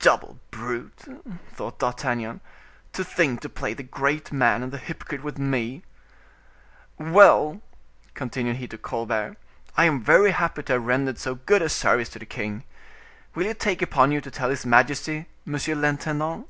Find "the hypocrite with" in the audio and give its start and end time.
4.70-5.38